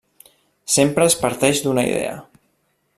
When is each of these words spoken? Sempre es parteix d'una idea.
Sempre 0.75 1.07
es 1.11 1.17
parteix 1.25 1.63
d'una 1.67 1.87
idea. 1.93 2.19